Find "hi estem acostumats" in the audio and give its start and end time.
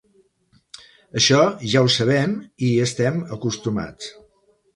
2.71-4.11